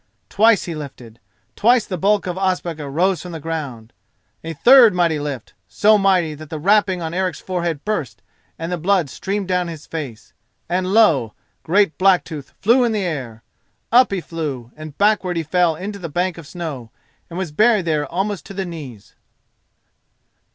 Twice 0.29 0.63
he 0.63 0.73
lifted—twice 0.73 1.85
the 1.85 1.95
bulk 1.95 2.25
of 2.25 2.35
Ospakar 2.35 2.89
rose 2.89 3.21
from 3.21 3.33
the 3.33 3.39
ground—a 3.39 4.53
third 4.53 4.95
mighty 4.95 5.19
lift—so 5.19 5.95
mighty 5.99 6.33
that 6.33 6.49
the 6.49 6.57
wrapping 6.57 7.03
on 7.03 7.13
Eric's 7.13 7.39
forehead 7.39 7.85
burst, 7.85 8.23
and 8.57 8.71
the 8.71 8.79
blood 8.79 9.11
streamed 9.11 9.47
down 9.47 9.67
his 9.67 9.85
face—and 9.85 10.87
lo! 10.87 11.35
great 11.61 11.99
Blacktooth 11.99 12.51
flew 12.61 12.83
in 12.83 12.95
air. 12.95 13.43
Up 13.91 14.11
he 14.11 14.21
flew, 14.21 14.71
and 14.75 14.97
backward 14.97 15.37
he 15.37 15.43
fell 15.43 15.75
into 15.75 15.99
the 15.99 16.09
bank 16.09 16.39
of 16.39 16.47
snow, 16.47 16.89
and 17.29 17.37
was 17.37 17.51
buried 17.51 17.85
there 17.85 18.07
almost 18.07 18.43
to 18.47 18.55
the 18.55 18.65
knees. 18.65 19.13